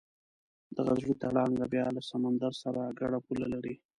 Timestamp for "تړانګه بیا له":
1.21-2.01